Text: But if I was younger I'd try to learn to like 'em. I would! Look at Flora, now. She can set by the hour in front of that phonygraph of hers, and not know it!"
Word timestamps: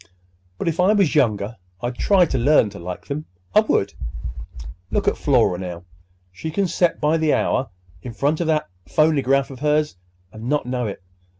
But 0.57 0.67
if 0.67 0.79
I 0.79 0.93
was 0.93 1.13
younger 1.13 1.57
I'd 1.79 1.93
try 1.93 2.25
to 2.25 2.37
learn 2.39 2.71
to 2.71 2.79
like 2.79 3.11
'em. 3.11 3.25
I 3.53 3.59
would! 3.59 3.93
Look 4.89 5.07
at 5.07 5.15
Flora, 5.15 5.59
now. 5.59 5.83
She 6.31 6.49
can 6.49 6.65
set 6.67 6.99
by 6.99 7.17
the 7.17 7.35
hour 7.35 7.69
in 8.01 8.11
front 8.15 8.41
of 8.41 8.47
that 8.47 8.67
phonygraph 8.87 9.51
of 9.51 9.59
hers, 9.59 9.97
and 10.31 10.49
not 10.49 10.65
know 10.65 10.87
it!" 10.87 11.03